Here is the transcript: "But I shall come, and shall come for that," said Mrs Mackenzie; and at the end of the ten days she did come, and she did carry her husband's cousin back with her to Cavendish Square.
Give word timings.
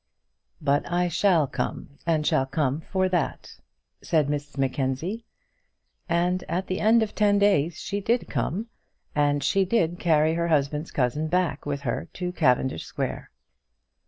"But 0.59 0.91
I 0.91 1.09
shall 1.09 1.45
come, 1.45 1.99
and 2.07 2.25
shall 2.25 2.47
come 2.47 2.81
for 2.91 3.07
that," 3.09 3.59
said 4.01 4.29
Mrs 4.29 4.57
Mackenzie; 4.57 5.25
and 6.09 6.43
at 6.49 6.65
the 6.65 6.79
end 6.79 7.03
of 7.03 7.09
the 7.09 7.15
ten 7.17 7.37
days 7.37 7.75
she 7.79 8.01
did 8.01 8.27
come, 8.27 8.65
and 9.13 9.43
she 9.43 9.63
did 9.63 9.99
carry 9.99 10.33
her 10.33 10.47
husband's 10.47 10.89
cousin 10.89 11.27
back 11.27 11.67
with 11.67 11.81
her 11.81 12.07
to 12.13 12.31
Cavendish 12.31 12.83
Square. 12.85 13.29